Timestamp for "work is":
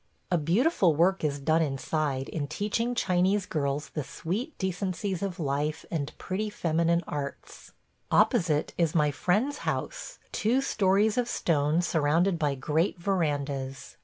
0.95-1.39